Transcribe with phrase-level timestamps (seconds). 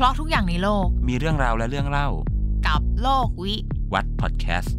[0.00, 2.08] เพราะทุกอย่างในโลก มีเรื่องราวและเรื่องเล่า
[2.66, 3.54] กับโลกวิ
[3.92, 4.76] วัดพอดแคสต์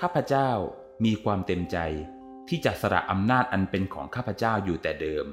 [0.00, 0.50] ข้าพเจ้า
[1.04, 1.78] มีความเต็มใจ
[2.48, 5.24] ที่จะสละอำนาจอันเป็นของข้าพเจ้าอยู่แต่เดิม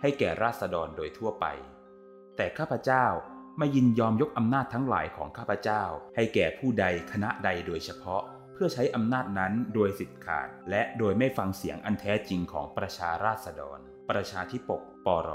[0.00, 1.46] ให้แก่ราษฎรโดยทั่วไป
[2.36, 3.06] แต่ข้าพเจ้า
[3.58, 5.82] ไม่ยินยอมยกอำนาจทั้งหลายของข้าพเจ้า
[6.16, 8.22] ให้แก่ผู้ใดคณะใดโดยเฉพาะ
[8.52, 13.78] เพื่อใช้อำนาจนั้นโดยสิทธิ์ขาด และโดยไม่ฟังเสียงอันแท้จริงของประชาราษฎร
[14.10, 15.30] ประชาธิปกปร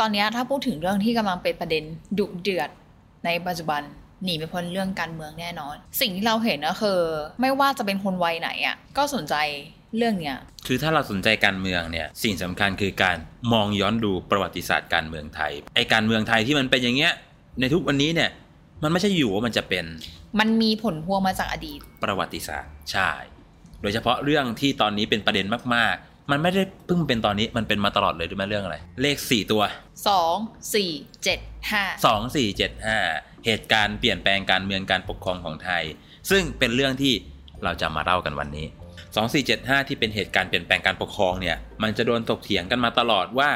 [0.00, 1.84] ตอนนี้ถ้าพูดถึงเรื่องที่กำลังเป็นประเด็น
[2.18, 2.70] ดุเดือด
[3.24, 3.82] ในปัจจุบัน
[4.24, 7.00] หนีไม่พ้นเรื่องการเมืองแน่นอน สิ่งที่เราเห็นก็คือ
[7.40, 9.34] ไม่ว่าจะเป็นคนวัยไหนอะก็สนใจ
[9.96, 13.16] เรื่องเนี้ยคือถ้าเราสนใจการเมืองเนี่ยสิ่งสำคัญคือการ
[13.52, 17.12] มองย้อนดูประวัติศาสตร์การเมืองไทยไอการเมืองไทยที่มันเป็นอย่างเงี้ย
[17.60, 18.30] ในทุกวันนี้เนี่ย
[18.82, 19.84] มันไม่ใช่อยู่ว่ามันจะเป็น
[20.40, 23.10] มันมีผลพวงมาจากอดีต ประวัติศาสตร์ใช่
[23.82, 29.62] โดยเฉพาะเรื่องที่ตอนนี้เป็นประเด็นมากๆ มันไม่ได้เพิ่งเป็นตอนนี้มันเป็นมาตลอดเลยรู้ไหมเรื่องอะไร เลข4ตัว
[30.22, 35.82] 2 4 7 5 2 4 7 5เหตุการณ์เปลี่ยนแปลงการเมืองการปกครองของไทย
[36.30, 37.14] ซึ่งเป็นเรื่องที่
[37.64, 38.66] เราจะมาเล่ากันวันนี้
[39.26, 43.50] 2475 ที่เป็นเหตุการณ์เปลี่ยนแปลงการปกครองเนี่ยมันจะโดนถกเถียงกันมาตลอดว่า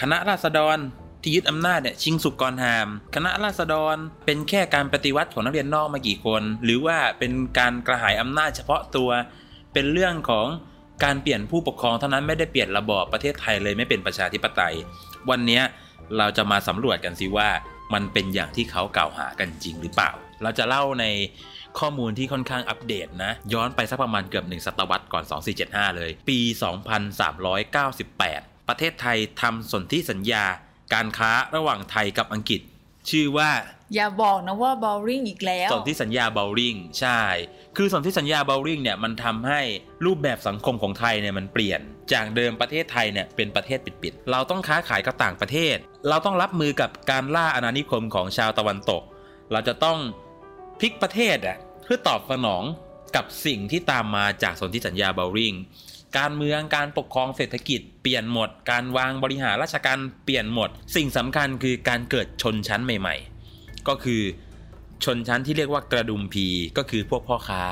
[0.00, 0.78] คณะราษฎร
[1.22, 9.10] ที่ยึดอำนาจเนี่ยชิงสุกกรหาม คณะราษฎรเป็นแค่การปฏิวัติของนักเรียนนอกมากี่คน หรือว่าเป็นการกระหายอำนาจเฉพาะตัว
[9.72, 10.46] เป็นเรื่องของ
[11.04, 14.74] การเปลี่ยนผู้ปกครองเท่านั้นไม่ได้เปลี่ยนระบอบประเทศไทยเลยไม่เป็นประชาธิปไตย
[15.30, 15.60] วันนี้
[16.18, 17.48] เราจะมาสำรวจกันสิว่า
[17.94, 20.10] มันเป็นอย่างที่เขากล่าวหากันจริงหรือเปล่า
[20.42, 21.04] เราจะเล่าใน
[21.78, 25.24] ข้อมูลที่ค่อนข้างอัปเดตนะ ย้อนไปสักประมาณเกือบหนึ่งศตวรรษก่อน
[25.60, 26.38] 2475 เลย ปี
[27.34, 30.44] 2398 ประเทศไทยทำสนธิสัญญา
[30.94, 32.60] การค้าระหว่างไทยกับอังกฤษ
[33.10, 33.50] ชื่อว่า
[33.94, 37.22] อย่าบอกนะว่าเบาว์ริงอีกแล้วสนธิสัญญาเบาว์ริงใช่
[37.76, 39.60] คือสนธิสัญญาเบาว์ริงเนี่ยมันทำให้
[40.04, 41.80] รูปแบบสังคมของไทยเนี่ยมันเปลี่ยน
[42.12, 45.76] จากเดิมประเทศไทยเนี่ยเป็นประเทศปิดๆ เราต้องค้าขายกับต่างประเทศ
[46.08, 49.02] เราต้องรับมือกับการล่าอาณานิคมของชาวตะวันตก
[49.52, 49.98] เราจะต้อง
[50.80, 52.62] พลิกประเทศอะเพื่อตอบสนอง
[53.16, 55.54] กับสิ่งที่ตามมาจากสนธิสัญญาเบาว์ริง
[56.18, 63.39] การเมืองการปกครองเศรษฐกิจเปลี่ยนหมด การวางบริหารราชการเปลี่ยนหมด สิ่งสำคัญคือการเกิดชนชั้นใหม่ๆ
[63.90, 64.22] ก็คือ
[65.04, 66.46] ชนชั้นที่เรียกว่ากระดุมพี
[66.78, 67.64] ก็คือพวกพ่อค้า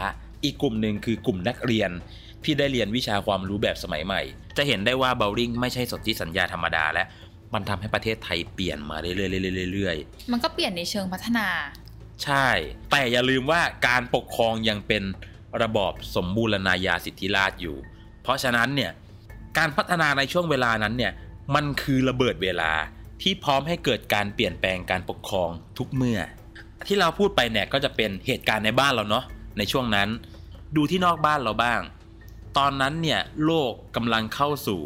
[0.45, 1.91] อีกกลุ่มหนึ่งคือกลุ่มนักเรียน
[2.45, 4.23] ที่ได้เรียนวิชาความรู้แบบสมัยใหม่
[4.57, 7.05] จะเห็นได้ว่าเบลลิงไม่ใช่สนธิสัญญาธรรมดาและ
[7.55, 11.49] มันทำให้ประเทศไทยเปลี่ยนมาเรื่อยๆเรื่อยๆมันก็เปลี่ยนในเชิงพัฒนา
[12.25, 12.49] ใช่
[12.91, 15.03] แต่อย่าลืมว่าการปกครองยังเป็น
[15.63, 17.77] ระบอบสมบูรณาญาสิทธิราชอยู่
[18.23, 18.93] เพราะฉะนั้นเนี่ย
[19.59, 21.13] การพัฒนาในช่วงเวลานั้นเนี่ย
[21.55, 22.71] มันคือระเบิดเวลา
[23.23, 26.21] ที่พร้อมให้เกิดการเปลี่ยนแปลงการปกครองทุกเมื่อ
[26.87, 29.25] ที่เราพูดไปเนี่ยก็จะเป็นเหตุการณ์ในบ้านเราเนาะ
[29.59, 30.09] ในช่วงนั้น
[30.77, 31.81] ดูที่นอกบ้านเราบ้าง
[32.59, 34.81] ตอนนั้นเนี่ยโลกกำลังเข้าสู่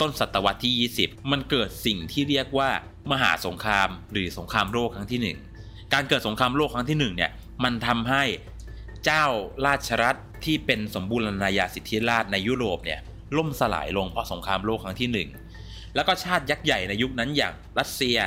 [0.00, 2.70] ต้นศตวรรษที่ 20 มันเกิดสิ่งที่เรียกว่า
[3.10, 7.30] มหาสงครามหรือสงครามโลกครั้งที่ 1 การเกิดสงครามโลกครั้งที่1เนี่ย
[7.64, 8.24] มันทำให้
[9.04, 9.24] เจ้า
[9.66, 13.00] ราชรัฐที่เป็นสมบูรณาญาสิทธิราชในยุโรปเนี่ย
[13.36, 15.45] ล่มสลายลงเพราะสงครามโลกครั้งที่ 1
[15.96, 18.18] แล้วก็ชาติยักษ์ใหญ่ในยุคนั้นอย่างรัสเซีย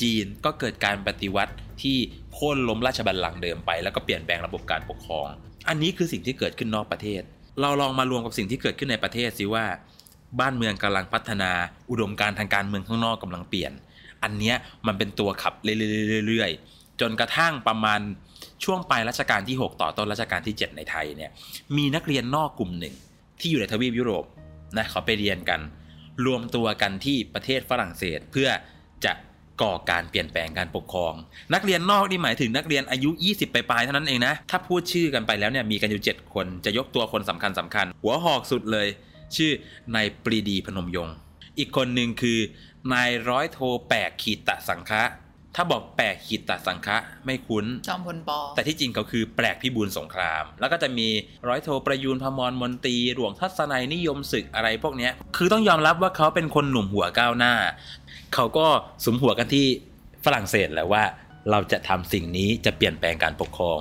[0.00, 1.96] จีนก็เกิดการปฏิวัติที่
[2.32, 5.26] โค่นล้มราชบัลลังก์เดิมไป แล้วก็เปลี่ยนแปลงระบบการปกครอง
[5.68, 7.22] อันนี้คือสิ่งที่เกิดขึ้นนอกประเทศ
[7.60, 9.64] เราลองมารวมกับสิ่งที่เกิดขึ้นในประเทศสิว่า
[10.40, 11.50] บ้านเมืองกำลังพัฒนา
[11.90, 13.72] อุดมการทางการเมืองข้างนอกกำลังเปลี่ยน
[14.22, 14.56] อันเนี้ย
[14.86, 15.54] มันเป็นตัวขับ
[16.28, 18.00] เรื่อยๆจนกระทั่งประมาณ
[18.64, 21.30] ช่วงปลายรัชกาลที่ 6 ต่อต้นรัชกาลที่ 7 ในไทยเนี่ย
[21.76, 22.94] มีนักเรียนนอกกลุ่มหนึ่ง
[23.40, 24.24] ที่อยู่ในทวีปยุโรป
[24.76, 25.60] นะเขาไปเรียนกัน
[26.26, 28.48] รวมตัวกันที่ประเทศฝรั่งเศสเพื่อ
[29.04, 29.12] จะ
[29.62, 31.14] ก่อการเปลี่ยนแปลงการปกครอง
[31.54, 38.88] นักเรียนนอกนี่หมายถึงนักเรียนอายุ 20 ไปปลายๆเท่านั้นเองนะ ถ้าพูดชื่อกันไปแล้วเนี่ยมีกันอยู่ 7 คนจะยกตัวคนสำคัญสำคัญ หัวหอกสุดเลย
[39.36, 39.52] ชื่อ
[39.94, 41.14] นายปรีดีพนมยงค์
[41.58, 42.38] อีกคนหนึ่งคือ
[42.92, 45.02] นายร้อยโทแปกขีตะสังคะ
[45.56, 46.96] ถ้าบอกแปลกขีตะสังคะ
[47.26, 51.08] ไม่คุ้น จอมพลปอ แต่ที่จริงเขาคือแปลกพิบูลสงคราม แล้วก็จะมี
[51.48, 57.54] ร้อยโทประยูนพมรมนตรีหลวงทัศนัยนิยมศึกอะไรพวกเนี้ย คือต้องยอมรับว่าเขาเป็นคนหนุ่มหัวก้าวหน้า
[58.34, 58.66] เขาก็
[59.04, 59.66] สมหัวกันที่
[60.24, 61.04] ฝรั่งเศสแล้วว่า
[61.50, 63.80] เราจะทำสิ่งนี้จะเปลี่ยนแปลงการปกครอง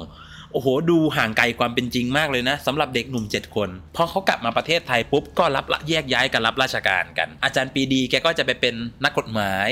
[0.54, 9.70] โอ้โห ดูห่างไกลความเป็นจริงมากเลยนะสำหรับเด็กหนุ่ม 7 คนพอเขากลับมาประเทศไทยปุ๊บก็รับละแยกย้ายกันรับราชการกัน อาจารย์ปรีดีแกก็จะไปเป็นนักกฎหมาย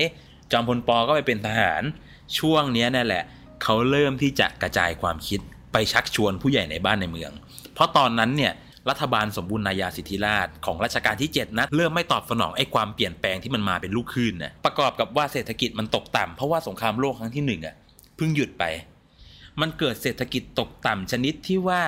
[0.52, 1.82] จอมพลปอก็ไปเป็นทหาร
[2.40, 3.24] ช่วงนี้นั่นแหละ
[3.64, 5.40] เขาเริ่มที่จะกระจายความคิด
[5.74, 7.32] ไปชักชวนผู้ใหญ่ในบ้านในเมือง
[7.74, 8.54] เพราะตอนนั้นเนี่ย
[8.90, 17.76] รัฐบาลสมบูรณาญาสิทธิราชของรัชกาลที่ 7นะเริ่มไม่ตอบสนองไอ้ความเปลี่ยนแปลงที่มันมาเป็นลูกคลื่นนะประกอบกับว่าเศรษฐกิจมันตกต่ำเพราะว่าสงครามโลกครั้งที่หนึ่งอะ
[18.16, 18.64] เพิ่งหยุดไป
[19.62, 21.84] มันเกิดเศรษฐกิจตกต่ำชนิดที่ว่า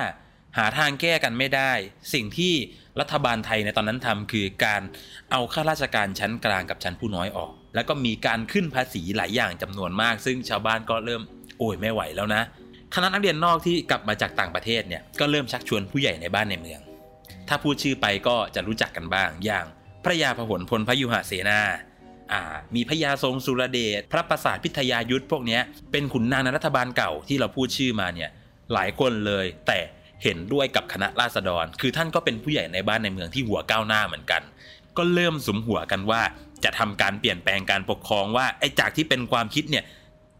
[0.58, 1.72] หาทางแก้กันไม่ได้
[2.14, 2.54] สิ่งที่
[3.00, 4.82] รัฐบาลไทยในตอนนั้นทำคือการ
[5.30, 11.22] เอาข้าราชการชั้นกลางกับชั้นผู้น้อยออก แล้วก็มีการขึ้นภาษีหลายอย่างจำนวนมาก ซึ่งชาวบ้านก็เริ่ม
[11.58, 12.42] โอ้ยไม่ไหวแล้วนะ
[12.94, 16.80] คณะนักเรียนนอกที่กลับมาจากต่างประเทศเนี่ยก็เริ่มชักชวนผู้ใหญ่ในบ้านในเมือง
[17.48, 19.66] ถ้าพูดชื่อไปก็จะรู้จักกันบ้าง อย่าง
[20.04, 21.60] พระยาพหลพลพยุหเสนา
[22.32, 22.42] อ่า
[22.74, 25.58] มีพระยาทรงสุรเดชพระประสาทพิทยายุทธพวกนี้
[25.92, 28.30] เป็นขุนนางในรัฐบาลเก่าที่เราพูดชื่อมาเนี่ย
[28.72, 29.78] หลายคนเลย แต่
[30.22, 34.42] เห็นด้วยกับคณะราษฎร คือท่านก็เป็นผู้ใหญ่ในบ้านในเมืองที่หัวก้าวหน้าเหมือนกัน
[34.96, 36.22] ก็เริ่มสมหัวกันว่า
[36.64, 39.84] จะทำการเปลี่ยนแปลงการปกครองว่าไอ้จากที่เป็นความคิดเนี่ย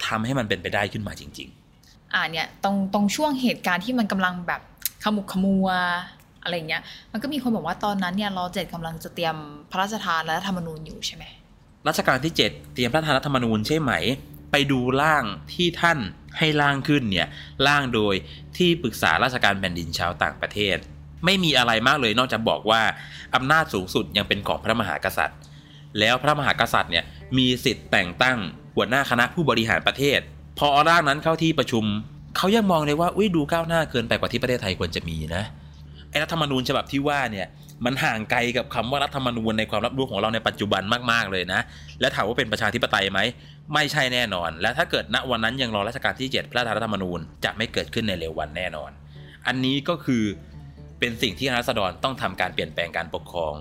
[0.07, 1.49] ทำให้มันเป็นไปได้ขึ้นมาจริง
[1.81, 4.61] ๆ อ่าเนี่ยตรงตรงช่วงเหตุการณ์ที่มันกำลังแบบ
[5.05, 5.69] ขมุกขมัว
[6.43, 6.83] อะไรเงี้ย
[7.13, 9.37] มันก็มีคนบอกว่าตอนนั้นเนี่ยรอเจ็ดกำลังจะเตรียม
[9.71, 11.25] พระราชทานและรัฐธรรมนูญอยู่ใช่ไหม
[11.89, 13.93] รัชกาลที่ 7 เตรียมพระธรัฐธรรมนูญใช่ไหม
[14.53, 15.99] ไปดูร่างที่ท่าน
[16.39, 17.29] ให้ร่างขึ้นเนี่ย
[17.67, 18.15] ร่างโดย
[18.57, 20.77] ที่ปรึกษาราชการแผ่นดินชาวต่างประเทศ
[21.25, 22.83] ไม่มีอะไรมากเลยนอกจากบอกว่า
[23.35, 25.39] อำนาจสูงสุดยังเป็นของพระมหากษัตริย์
[25.99, 27.05] แล้วพระมหากษัตริย์เนี่ย
[27.39, 28.39] มีสิทธิ์แต่งตั้ง
[28.75, 30.21] หัวหน้าคณะผู้บริหารประเทศ
[30.59, 31.85] พอร่างนั้นเข้าที่ประชุม
[32.37, 35.45] เขายังมองเลยว่าอุ้ยดูก้าวหน้าเกินไปกว่าที่ประเทศไทยควรจะมีนะ
[36.11, 37.47] ไอ้รัฐธรรมนูญฉบับที่ว่าเนี่ย
[37.85, 41.61] มันห่างไกลกับคำว่ารัฐธรรมนูญในความรับรู้ของเราในปัจจุบันมากๆเลยนะ
[42.01, 43.21] และถามว่าเป็นประชาธิปไตยไหม
[43.75, 48.91] ไม่ใช่แน่นอน และถ้าเกิดณวันนั้นยังรอรัชกาลที่ 7 พระราชรัฐธรรมนูญจะไม่เกิดขึ้นในเร็ววันแน่นอน
[49.47, 50.25] อันนี้ก็คือ
[50.99, 53.55] เป็นสิ่งที่รัษฎรต้องทำการเปลี่ยนแปลงการปกครอง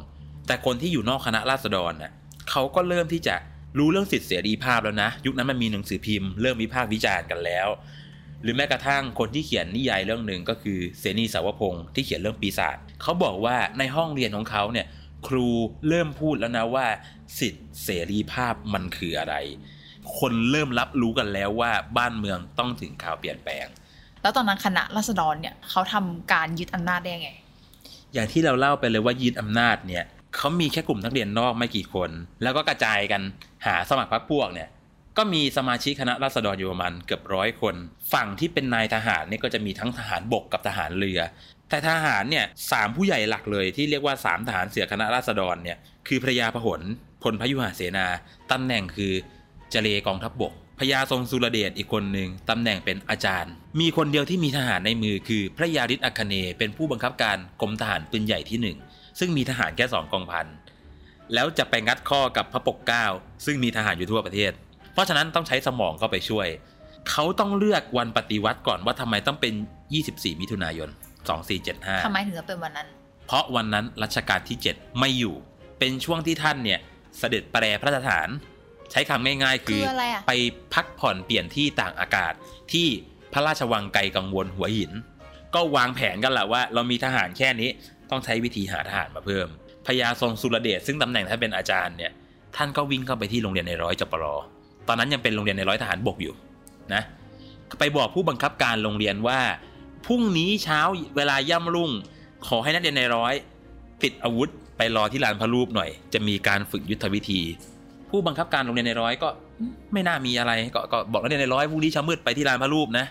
[0.48, 2.12] แต่คนที่อยู่นอกคณะราษฎรน่ะ
[2.50, 3.36] เขาก็เริ่มที่จะ
[3.78, 7.68] รู้เรื่องสิทธิเสรีภาพแล้วนะ ยุคนั้นมันมีหนังสือพิมพ์เริ่มวิพากษ์วิจารณ์กันแล้ว
[8.44, 14.88] หรือแม้กระทั่งคนที่เขียนนิยายเรื่องหนึ่งก็คือเสนีสาวพงศ์ที่เขียนเรื่องปีศาจเขาบอกว่าในห้องเรียนของเขาเนี่ย
[15.28, 15.48] ครู
[15.88, 16.88] เริ่มพูดแล้วนะว่า
[17.40, 19.36] สิทธิเสรีภาพมันคืออะไร
[20.18, 23.66] คนเริ่มรับรู้กันแล้วว่าบ้านเมืองต้องถึงข่าวเปลี่ยนแปลง
[24.22, 27.32] แล้วตอนนั้นคณะรัษฎรเนี่ยเขาทำการยึดอำนาจได้ไง
[28.14, 30.06] อย่างที่เราเล่าไปเลยว่ายึดอำนาจเนี่ย
[30.36, 32.10] เขามีแค่กลุ่มนักเรียนนอกไม่กี่คน
[32.44, 33.22] แล้วก็กระจายกัน
[33.66, 34.70] หาสมัครพรรคพวกเนี่ย
[35.18, 37.76] ก็มีสมาชิกคณะราษฎรอยู่ประมาณเกือบร้อยคน
[38.14, 41.20] ฝั่งที่เป็นนายทหารเนี่ยก็จะมีทั้งทหารบกกับทหารเรือ
[41.70, 45.78] แต่ทหารเนี่ยสามผู้ใหญ่หลักเลยที่เรียกว่าสามทหารเสือคณะราษฎรเนี่ย
[46.08, 46.82] คือพระยาพหล
[47.24, 48.08] พลพยุหเสนา
[48.52, 49.14] ตำแหน่งคือ
[49.72, 58.78] เจเลกองทัพบบกพญาทรงสุรเดชอีกคนหนึ่งตำแหน่งเป็นอาจารย์ มีคนเดียวที่มีทหารในมือคือพระยาฤทธิ์อัคเนเป็นผู้บังคับการกรมทหารปืนใหญ่ที่หนึ่ง
[59.20, 60.48] ซึ่งมีทหารแค่สองกองพัน
[61.34, 63.06] แล้วจะไปงัดข้อกับพระปกเกล้า
[63.46, 64.52] ซึ่งมีทหารอยู่ทั่วประเทศ
[65.00, 66.48] ราะฉะนั้นต้องใช้สมองเข้าไปช่วย
[67.10, 69.54] เขาต้องเลือกวันปฏิวัติก่อนว่าทำไมต้องเป็น
[69.98, 70.90] 24 มิถุนายน
[71.48, 72.88] 2475ทำไมถึงจะเป็นวันนั้น
[73.28, 75.36] เพราะวันนั้นรัชกาลที่ 7 ไม่อยู่
[75.80, 76.80] เป็นช่วงที่ท่านเนี่ย
[77.18, 78.30] เสด็จแปรพระราชฐาน
[78.92, 79.92] ใช้คำง่ายๆ คืออ
[80.28, 80.32] ไป
[80.74, 82.34] พักผ่อนเปลี่ยนที่ต่างอากาศ
[82.74, 82.88] ที่
[83.34, 84.92] พระราชวังไกลกังวลหัวหิน
[85.56, 87.70] ก็วางแผนกันแหละว่า เรามีทหารแค่นี้
[88.12, 89.48] ต้องใช้วิธีหาทหารมาเพิ่ม
[89.88, 92.12] พญาทรงสุรเดชซึ่งตำแหน่งท่านเป็นอาจารย์เนี่ย
[92.56, 94.26] ท่านก็วิ่งเข้าไปที่โรงเรียนในร้อยจปร
[94.88, 96.34] ตอนนั้นยังเป็นโรงเรียนในร้อยทหารบกอยู่
[96.94, 97.04] นะ
[97.80, 99.40] ไปบอกผู้บังคับการโรงเรียนว่า
[100.06, 100.80] พรุ่งนี้เช้า
[101.16, 101.92] เวลาย่ำรุ่ง
[102.48, 103.34] ขอให้นักเรียนในร้อย
[104.04, 107.42] ติดอาวุธไปรอที่ลานพระรูปหน่อย จะมีการฝึกยุทธวิธี
[108.10, 109.30] ผู้บังคับการโรงเรียนในร้อยก็
[109.94, 113.06] ไม่น่ามีอะไรกก็บอกนักเรียนในร้อยพรุ่งนี้เช้ามืดไปที่ลานพระรูปนะ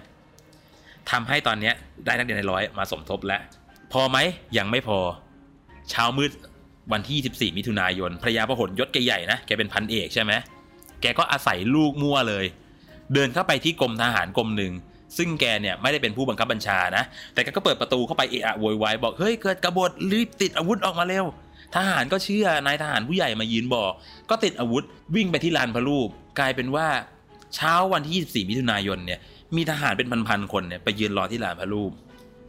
[1.10, 1.74] ทำให้ตอนเนี้ย
[2.06, 3.40] ได้นักเรียนในร้อยมาสมทบแล้ว
[3.93, 4.19] พอไหม
[4.58, 4.99] ยังไม่พอ
[5.90, 6.31] เช้ามืด
[6.93, 10.32] วันที่ 24 มิถุนายนพระยาพหลยศแกใหญ่นะแกเป็นพันเอกใช่ไหม
[11.00, 12.44] แกก็อาศัยลูกมั่วเลย
[13.15, 14.72] เดินเข้าไปที่กรมทหารกรมหนึ่ง
[15.17, 21.24] ซึ่งแกเนี่ยไม่ได้เป็นผู้บังคับบัญชานะ แต่แกก็เปิดประตูเข้าไปเอะอะโวยวายบอกเฮ้ยเกิดกบฏรีบติดอาวุธออกมาเร็ว
[21.74, 23.93] ทหารก็เชื่อนายทหารผู้ใหญ่มายืนบอก
[24.31, 24.84] ก็ติดอาวุธ
[25.15, 26.08] วิ่งไปที่ลานพระรูป
[26.39, 26.86] กลายเป็นว่า
[27.55, 29.20] เช้าวันที่ 24 มิถุนายนเนี่ย
[29.56, 31.91] มีทหารเป็นพันๆคนเนี่ยไปยืนรอที่ลานพระรูป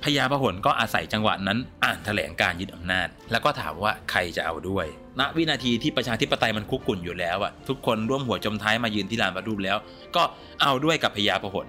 [0.03, 4.85] พญาพหลก็อาศัยจังหวะนั้นอ่านแถลงการยึดอำนาจ แล้วก็ถามว่าใครจะเอาด้วย
[5.19, 9.77] ณวินาทีที่ประชาธิปไตยมันคุกกุ่นอยู่แล้วอะทุกคนร่วมหัวจมท้ายมายืนที่ลานประรูปแล้ว
[10.15, 10.23] ก็
[10.61, 11.67] เอาด้วยกับพญาพหล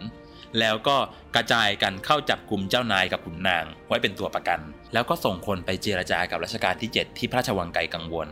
[0.60, 0.96] แล้วก็
[1.37, 4.60] กระจายกันเข้าจับกลุ่มเจ้านายกับขุนนาง ไว้เป็นตัวประกัน
[4.92, 8.28] แล้วก็ส่งคนไปเจรจากับรัชกาลที่ 7 ที่พระราชวังไกลกังวล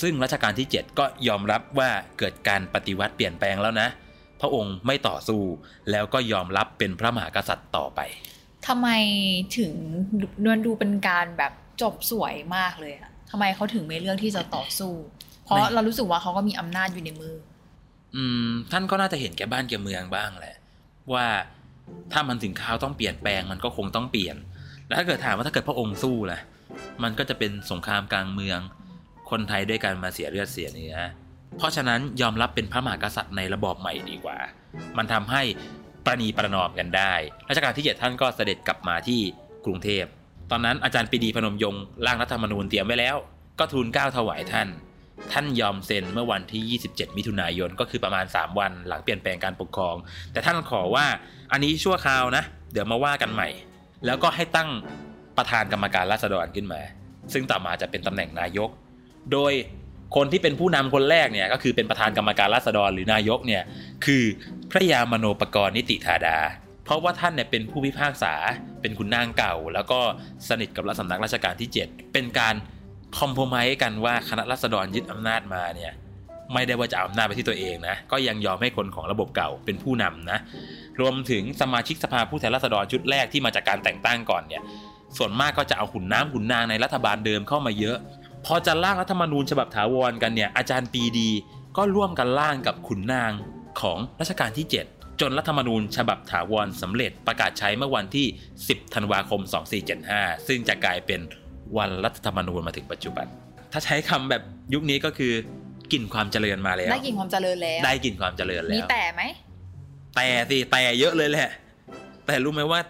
[0.00, 3.88] ซึ่งรัชกาลที่ 7 ก็ยอมรับว่าเกิดการปฏิวัติเปลี่ยนแปลงแล้วนะ
[4.40, 5.42] พระองค์ไม่ต่อสู้
[5.90, 8.00] แล้วก็ยอมรับเป็นพระมหากษัตริย์ต่อไป
[8.68, 8.88] ทำไม
[9.58, 9.72] ถึง
[10.44, 11.52] นวลดูเป็นการแบบ
[11.82, 14.92] จบสวยมากเลยอะทำไมเขาถึงไม่เลือกที่จะต่อสู้
[15.44, 17.34] เพราะเรารู้สึกว่าเขาก็มีอำนาจอยู่ในมือ
[18.16, 20.56] อืม ท่านก็น่าจะเห็นแก่บ้านแก่เมืองบ้างแหละ
[21.12, 21.26] ว่า
[22.12, 24.36] ถ้ามันถึงคราวต้องเปลี่ยนแปลงมันก็คงต้องเปลี่ยน
[24.86, 26.40] แล้วถ้าเกิดถามว่าถ้าเกิดพระองค์สู้ล่ะ
[27.02, 28.60] มันก็จะเป็นสงครามกลางเมือง
[29.30, 30.96] คนไทยด้วยกันมาเสียเลือดเสียเนื้อ
[31.58, 34.38] เพราะฉะนั้นยอมรับเป็นพระมหากษัตริย์ในระบอบใหม่ดีกว่า
[34.96, 35.42] มันทำให้
[36.04, 37.14] ประนีประนอมกันได้
[37.48, 39.20] รัชกาลที่ 7 ท่านก็เสด็จกลับมาที่
[39.66, 40.04] กรุงเทพ
[40.50, 43.16] ตอนนั้นอาจารย์ปีดีพนมยงค์ร่างรัฐธรรมนูญเตรียมไว้แล้ว
[43.58, 44.68] ก็ทูลเกล้าถวายท่าน
[45.32, 49.96] ท่านยอมเซ็นเมื่อวันที่ 27 มิถุนายนก็คือประมาณ 3 วันหลังเปลี่ยนแปลงการปกครอง
[50.32, 51.06] แต่ท่านขอว่า
[51.52, 53.48] อันนี้ชั่วคราวนะ เดี๋ยวมาว่ากันใหม่
[54.06, 54.70] แล้วก็ให้ตั้ง
[55.36, 56.80] ประธานกรรมการราษฎรขึ้นมา
[57.32, 58.70] ซึ่งต่อมาจะเป็นตำแหน่งนายก
[59.32, 59.52] โดย
[60.16, 63.62] คนที่เป็นผู้นำคนแรกเนี่ยก็คือเป็นประธานกรรมการราษฎรหรือนายกเนี่ย
[64.04, 64.24] คือ
[64.70, 66.38] พระยามโนปกรณ์นิติธาดา
[66.84, 68.34] เพราะว่าท่านเนี่ยเป็นผู้พิพากษา
[68.80, 70.00] เป็นขุนนางเก่า แล้วก็
[70.48, 72.54] สนิทกับรัฐสำนักราชการที่ 7 เป็นการ
[73.18, 75.92] คอมโพมายกันว่าคณะรัษฎรยึดอำนาจมาเนี่ย
[76.52, 80.38] ไม่ได้ว่าจะเอาอำนาจไปที่ตัวเองนะ ก็ยังยอมให้คนของระบบเก่าเป็นผู้นำนะ
[81.00, 84.62] รวมถึงสมาชิกสภาผู้แทนราษฎรชุดแรกที่มาจากการแต่งตั้งก่อนเนี่ย
[85.16, 87.96] ส่วนมากก็จะเอาขุนน้ำขุนนางในรัฐบาลเดิมเข้ามาเยอะ
[88.46, 91.30] พอจะร่างรัฐธรรมนูญฉบับถาวรกันเนี่ย อาจารย์ปีดี
[91.76, 93.32] ก็ร่วมกันร่างกับขุนนาง
[93.82, 98.26] ของรัชกาลที่ 7 จนรัฐธรรมนูญฉบับถาวรสำเร็จประกาศใช้เมื่อวันที่
[98.60, 99.40] 10 ธันวาคม
[99.94, 101.20] 2475 ซึ่งจะกลายเป็น
[101.78, 103.26] วันรัฐธรรมนูญมาถึงปัจจุบัน
[103.72, 104.42] ถ้าใช้คำแบบ
[104.74, 105.32] ยุคนี้ก็คือ
[105.92, 109.22] กลิ่นความเจริญมาแล้ว ได้กลิ่นความเจริญแล้ว ได้กลิ่นความเจริญแล้ว มีแต่ไหม
[110.16, 111.50] แต่สิ แต่เยอะเลยแหละ
[112.26, 112.80] แต่รู้ไหมว่า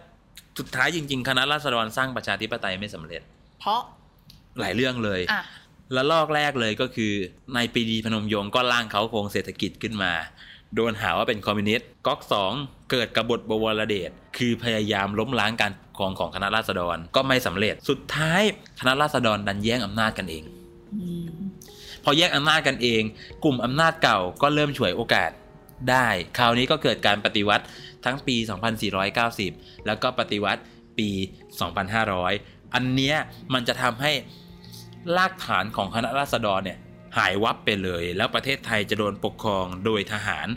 [0.58, 3.22] สุดท้ายจริง ๆ คณะราษฎรสร้างประชาธิปไตยไม่สำเร็จ
[3.60, 3.80] เพราะ
[4.60, 5.42] หลายเรื่องเลยอะ
[5.94, 7.12] แล้วลอกแรกเลยก็คือ
[7.54, 10.12] ในายปรีดีพนมยงค์ก็ร่างเขาโครงเศรษฐกิจขึ้นมา
[10.74, 12.52] โดนหาว่าเป็นคอมมิวนิสต์ก๊อกสอง
[12.90, 18.42] เกิดกบฏบวรเดชคือพยายามล้มล้างการปกครองของคณะราษฎรก็ไม่สำเร็จสุดท้าย
[18.80, 20.44] คณะราษฎรดันแย่งอำนาจกันเอง
[20.94, 21.30] อืม
[22.04, 23.02] พอแยกอำนาจกันเอง
[23.44, 25.30] กลุ่มอำนาจเก่าก็เริ่มฉวยโอกาส
[25.90, 26.08] ได้
[26.38, 27.64] คราวนี้ก็เกิดการปฏิวัติ
[28.04, 28.36] ทั้งปี
[29.10, 30.60] 2490 แล้วก็ปฏิวัติ
[30.98, 31.08] ปี
[31.92, 33.16] 2500 อันเนี้ย
[33.54, 34.12] มันจะทำให้
[35.16, 36.78] รากฐานของคณะราษฎรเนี่ย
[37.18, 40.48] หายวับไปเลย แล้วประเทศไทยจะโดนปกครองโดยทหาร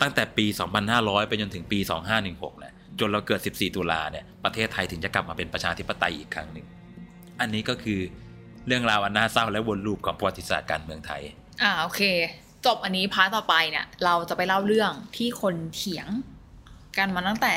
[0.00, 0.46] ตั้งแต่ปี
[0.86, 1.78] 2500 ไปจนถึงปี
[2.20, 6.66] 2516เนี่ยจนเราเกิด 14 ตุลาเนี่ยประเทศไทยถึงจะกลับมาเป็นประชาธิปไตยอีกครั้งหนึ่ง
[7.40, 8.00] อันนี้ก็คือ
[8.66, 11.22] เรื่องราวอันน่าเศร้าและวน loop ของประวัติศาสตร์การเมืองไทย
[11.62, 12.02] อ่าโอเค
[12.66, 16.06] จบอันนี้ part ต่อไปเนี่ย เราจะไปเล่าเรื่องที่คนเถียง
[16.98, 17.56] กันมาตั้งแต่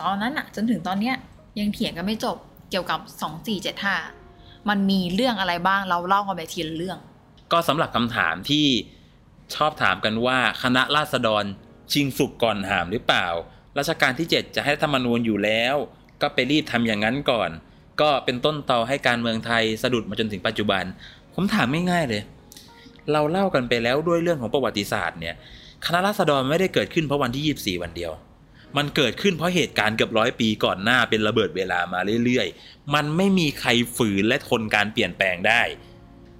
[0.00, 1.16] ตอนนั้นอะจนถึงตอนเนี้ย
[1.60, 2.36] ยังเถียงกันไม่จบ
[2.70, 3.00] เกี่ยวกับ
[3.84, 6.98] 2475 มันมีเรื่องอะไรบ้างเราเล่ากันไปทีละเรื่อง
[7.52, 8.66] ก็สำหรับคำถามที่
[9.54, 11.44] ชอบถามกันว่าคณะราษฎร
[11.92, 13.26] ชิงสุกก่อนหามหรือเปล่า
[13.78, 15.74] รัชกาลที่ 7 จะให้ธรรมนูญอยู่แล้ว
[16.22, 17.50] ก็ไปรีบทำอย่างนั้นก่อน
[18.00, 20.84] ก็เป็นต้นตอให้การเมืองไทยสะดุดมาจนถึงปัจจุบัน
[21.34, 22.22] ผมถามง่ายเลย
[23.12, 25.34] เราเล่ากันไปแล้วด้วยเรื่องของประวัติศาสตร์เนี่ย
[25.86, 28.12] คณะราษฎรไม่ได้เกิดขึ้นเพราะวันที่ 24 วันเดียว
[28.76, 35.62] มันเกิดขึ้นเพราะเหตุการณ์เกือบร้อยปีก่อนหน้าเป็นระเบิดเวลามาเรื่อยๆ มันไม่มีใครฝืนและทนการเปลี่ยนแปลงได้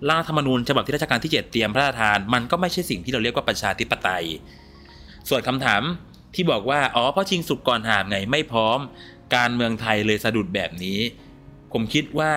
[0.09, 4.27] ร่างธรรมนูญฉบับที่รัชกาลที่ 7 เตรียมพระราชทาน มันก็ไม่ใช่สิ่งที่เราเรียกว่าประชาธิปไตย
[5.29, 5.83] ส่วนคำถาม
[6.35, 8.79] ที่บอกว่า อ๋อ เพราะชิงสุกก่อนหามไงไม่พร้อม
[9.37, 10.99] การเมืองไทยเลยสะดุดแบบนี้
[11.73, 12.33] ผมคิดว่า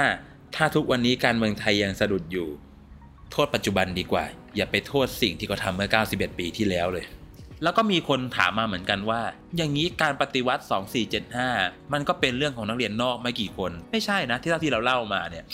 [0.55, 2.47] ถ้าทุกวันนี้การเมืองไทยยังสะดุดอยู่
[3.31, 7.05] โทษปัจจุบันดีกว่า อย่าไปโทษสิ่งที่เขาทำเมื่อ 91 ปีที่แล้วเลย
[7.63, 9.21] แล้วก็มีคนถามมาเหมือนกันว่า
[9.57, 10.63] อย่างนี้การปฏิวัติ
[11.27, 15.45] 2475 มันก็เป็นเรื่องของนักเรียนนอกไม่กี่คน ไม่ใช่นะที่เท่าที่เราเล่ามาเนี่ย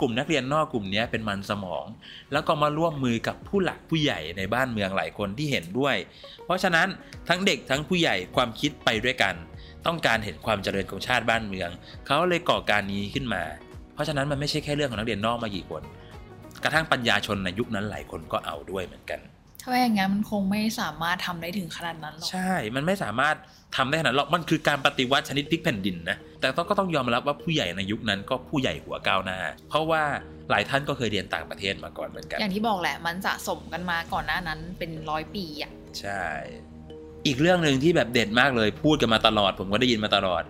[0.00, 1.84] กลุ่มนักเรียนนอกกลุ่มนี้เป็นมันสมอง
[2.32, 5.96] แล้วก็มาร่วมมือกับผู้หลักผู้ใหญ่ในบ้านเมืองหลายคนที่เห็นด้วย
[6.44, 6.88] เพราะฉะนั้น
[7.28, 9.34] ทั้งเด็กทั้งผู้ใหญ่ความคิดไปด้วยกัน
[9.86, 11.70] ต้องการเห็นความเจริญของชาติบ้านเมือง
[12.06, 13.42] เขาเลยก่อการนี้ขึ้นมา
[13.94, 15.82] เพราะฉะนั้นมันไม่ใช่แค่เรื่องของนักเรียนนอกมากี่คน
[16.62, 19.20] กระทั่งปัญญาชนในยุคนั้นหลายคนก็เอาด้วยเหมือนกัน
[19.66, 23.36] ถ้าไม่อย่างนั้นมันคงไม่สามารถทำได้ถึงขนาดนั้นหรอก ใช่ มันไม่สามารถ
[23.76, 30.02] ทำได้ขนาดนั้นหรอก มันคือการปฏิวัติชนิดพลิกแผ่นดินนะ แต่ต้องก็ต้องยอมรับว่าผู้ใหญ่ในยุคนั้นก็ผู้ใหญ่หัวก้าวหน้า เพราะว่า
[30.50, 35.70] หลายท่านก็เคยเรียนต่างประเทศมาก่อนเหมือนกัน อย่างที่บอกแหละ มันสะสมกันมาก่อนหน้านั้นเป็นร้อยปีอะ
[36.00, 36.26] ใช่
[37.26, 40.42] อีกเรื่องหนึ่งที่แบบเด็ดมากเลย พูดกันมาตลอด ผมก็ได้ยินมาตลอด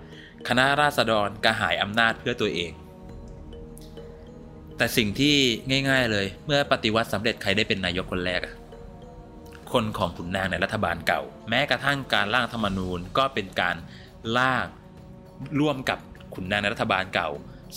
[0.49, 2.73] คณะราษฎรกระหายอำนาจเพื่อตัวเอง
[4.79, 5.37] แต่สิ่งที่
[5.89, 8.55] ง่าย ๆเลย เมื่อปฏิวัติสำเร็จใครได้เป็นนายกคนแรกอะ
[9.77, 13.77] คนของขุนนางในรัฐบาลเก่า แม้กระทั่งการร่างธรรมนูญก็เป็นการ
[14.39, 14.67] ร่าง
[15.61, 15.99] ร่วมกับ
[16.35, 17.29] ขุนนางในรัฐบาลเก่า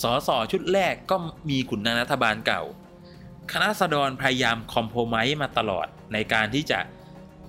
[0.02, 1.16] สสชุดแรกก็
[1.50, 2.64] มีขุนนางรัฐบาลเก่า
[3.52, 6.80] คณะราษฎรพยายามคอมโพไมมาตลอดในการที่จะ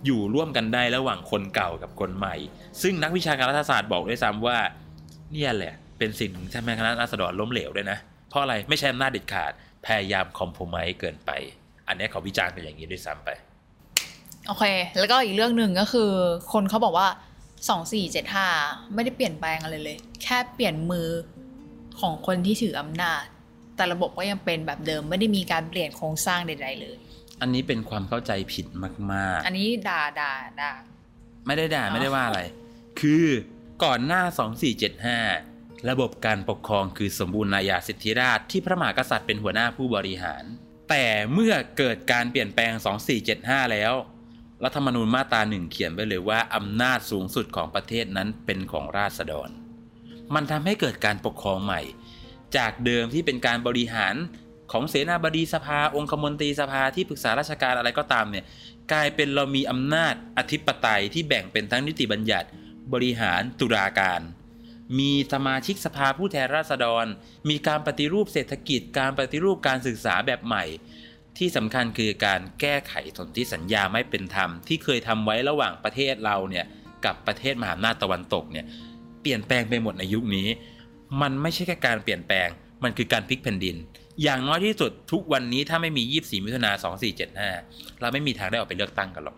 [0.04, 2.34] อยู่ร่วมกันได้ระหว่างคนเก่ากับคนใหม่
[2.82, 4.58] ซึ่งนักวิชาการรัฐศาสตร์บอกด้วยซ้ำว่า
[5.32, 9.52] เนี่ยแหละ เป็นสิ่งที่ทำให้คณะราษฎรล้มเหลวด้วยนะ เพราะอะไรไม่ใช่อำนาจเด็ดขาด
[9.86, 11.30] พยายามคอมโพไมเกินไป
[11.88, 13.30] อันนี้เขาวิจารณ์กันอย่างนี้ด้วยซ้ำไป
[14.50, 14.66] โอเค
[14.98, 16.10] แล้วก็อีกเรื่องหนึ่งก็คือ
[16.52, 17.08] คนเขาบอกว่า
[18.00, 21.08] 2475ไม่ได้เปลี่ยนแปลงอะไรเลย แค่เปลี่ยนมือ
[22.00, 23.22] ของคนที่ถืออำนาจ
[23.76, 26.96] แต่ระบบก็ยังเป็นแบบเดิม ไม่ได้มีการเปลี่ยนโครงสร้างใดๆเลย
[27.40, 28.66] อันนี้เป็นความเข้าใจผิด
[29.12, 32.40] มากอันนี้ด่าด่าด่าๆไม่ได้ด่าอ๋อไม่ได้ว่าอะไร
[33.00, 33.24] คือ
[33.84, 34.22] ก่อนหน้า
[35.06, 40.44] 2475ระบบการปกครองคือสมบูรณาญาสิทธิราชย์ที่พระมหากษัตริย์เป็นหัวหน้าผู้บริหาร
[40.90, 42.72] แต่เมื่อเกิดการเปลี่ยนแปลง
[43.22, 43.92] 2475 แล้ว
[44.64, 49.48] รัฐธรรมนูญมาตราหนึ่งเขียนไว้เลยว่า อำนาจสูงสุดของประเทศนั้นเป็นของราษฎร
[50.34, 51.80] มันทำให้เกิดการปกครองใหม่
[52.56, 54.14] จากเดิมที่เป็นการบริหาร
[54.72, 58.44] ของเสนาบดีสภา องคมนตรีสภาที่ปรึกษาราชการอะไรก็ตามเนี่ย
[58.92, 62.48] กลายเป็นเรามีอำนาจอธิปไตยที่แบ่งเป็นทั้งนิติบัญญัติ
[62.92, 64.20] บริหารตุลาการ
[64.98, 67.06] มีสมาชิกสภาผู้แทนราษฎร
[67.48, 70.64] มีการปฏิรูปเศรษฐกิจ การปฏิรูปการศึกษาแบบใหม่
[71.38, 76.66] ที่สำคัญคือการแก้ไขสนธิสัญญาไม่เป็นธรรม ที่เคยทำไว้ระหว่างประเทศเราเนี่ย
[77.04, 78.66] กับประเทศมหาอำนาจตะวันตกเนี่ย
[79.22, 80.48] เปลี่ยนแปลงไปหมดในยุคนี้
[81.22, 82.48] มันไม่ใช่แค่การเปลี่ยนแปลง
[82.84, 83.76] มันคือการพลิกแผ่นดิน
[84.22, 86.70] อย่างน้อยที่สุดทุกวันนี้ถ้าไม่มี 24 มิถุนา
[87.36, 89.36] 2475 เราไม่มีทางได้ออกไปเลือกตั้งกันหรอก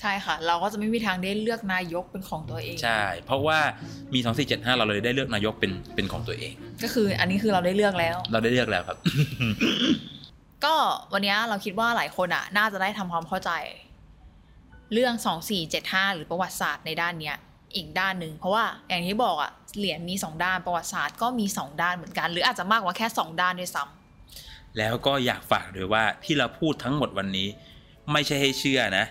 [0.00, 3.58] ใช่ค่ะ เราก็จะไม่มีทางได้เลือกนายกเป็นของตัวเอง ใช่ เพราะว่า
[4.14, 4.18] มี
[4.48, 8.98] 2475 เราเลยได้เลือกนายกเป็นเป็นของตัวเอง ก็คืออันนี้คือเราได้เลือกแล้ว เราได้เลือกแล้วครับ
[10.64, 10.74] ก็
[11.12, 13.50] วันนี้เราคิดว่าหลายคนอะน่าจะได้ทำความเข้าใจ
[14.92, 15.14] เรื่อง
[15.64, 17.36] 2475 หรือประวัติศาสตร์ในด้านเนี้ย
[17.74, 27.48] อีกด้านหนึ่งเพราะว่าอย่างที่บอกอะเหรียญมีสองด้านประวัติศาสตร์ก็มีสองด้านเหมือนกัน หรืออาจจะมากกว่าแค่สองด้านด้วยซ้ำแล้วก็อยากฝากด้วยว่าที่เราพูดทั้งหมดวันนี้
[28.12, 29.06] ไม่ใช่ให้เชื่อนะ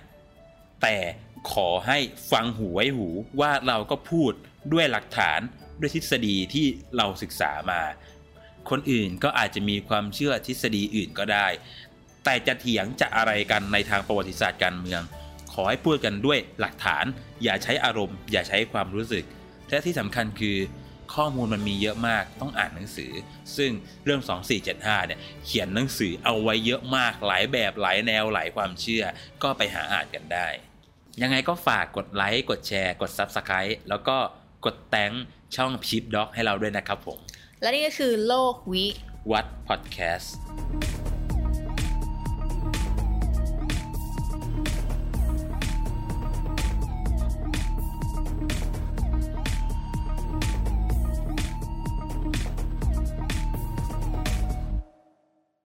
[0.81, 0.95] แต่
[1.51, 1.97] ขอให้
[2.31, 3.07] ฟังหูไว้หู
[3.39, 4.31] ว่าเราก็พูด
[4.73, 5.39] ด้วยหลักฐาน
[5.79, 6.65] ด้วยทฤษฎีที่
[6.97, 7.81] เราศึกษามา
[8.69, 11.47] คนอื่นก็อาจจะมีความเชื่อทฤษฎีอื่นก็ได้
[12.23, 15.01] แต่จะเถียงจะอะไรกันในทางประวัติศาสตร์การเมือง
[15.53, 17.05] ขอให้พูดกันด้วยหลักฐาน
[17.43, 19.25] อย่าใช้อารมณ์ อย่าใช้ความรู้สึก
[19.69, 20.57] และที่สำคัญคือ
[21.15, 23.11] ข้อมูลมันมีเยอะมากต้องอ่านหนังสือ
[23.57, 23.71] ซึ่ง
[24.03, 24.21] เรื่อง
[24.65, 29.03] 2475 เนี่ยเขียนหนังสือเอาไว้เยอะมากหลายแบบหลายแนวหลายความเชื่อ
[29.43, 30.47] ก็ไปหาอ่านกันได้
[31.21, 34.17] ยังไงก็ฝากกดไลค์ กดแชร์ กด Subscribe แล้วก็
[34.65, 35.11] กดแตง
[35.55, 37.19] ช่อง Chip Dog ให้เราด้วยนะครับผม
[37.61, 38.85] และนี่ก็คือโลกวิ
[39.31, 40.35] วัฒน์พอดแคสต์